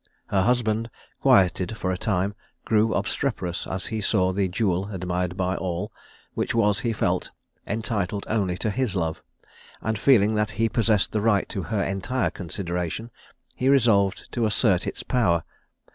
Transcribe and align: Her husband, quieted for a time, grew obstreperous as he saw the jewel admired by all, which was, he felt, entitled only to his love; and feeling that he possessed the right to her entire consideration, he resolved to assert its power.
Her 0.29 0.41
husband, 0.41 0.89
quieted 1.21 1.77
for 1.77 1.91
a 1.91 1.95
time, 1.95 2.33
grew 2.65 2.91
obstreperous 2.95 3.67
as 3.67 3.85
he 3.93 4.01
saw 4.01 4.33
the 4.33 4.47
jewel 4.47 4.89
admired 4.91 5.37
by 5.37 5.55
all, 5.55 5.91
which 6.33 6.55
was, 6.55 6.79
he 6.79 6.91
felt, 6.91 7.29
entitled 7.67 8.25
only 8.27 8.57
to 8.57 8.71
his 8.71 8.95
love; 8.95 9.21
and 9.79 9.99
feeling 9.99 10.33
that 10.33 10.51
he 10.57 10.69
possessed 10.69 11.11
the 11.11 11.21
right 11.21 11.47
to 11.49 11.61
her 11.69 11.83
entire 11.83 12.31
consideration, 12.31 13.11
he 13.55 13.69
resolved 13.69 14.27
to 14.31 14.47
assert 14.47 14.87
its 14.87 15.03
power. 15.03 15.43